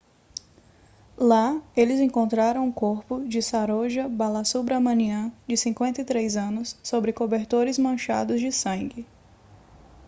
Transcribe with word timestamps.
lá 1.15 1.61
eles 1.77 1.99
encontraram 1.99 2.67
o 2.67 2.73
corpo 2.73 3.23
de 3.23 3.39
saroja 3.39 4.09
balasubramanian 4.09 5.31
de 5.47 5.55
53 5.55 6.37
anos 6.37 6.75
sob 6.83 7.13
cobertores 7.13 7.77
manchados 7.77 8.39
de 8.41 8.51
sangue 8.51 9.05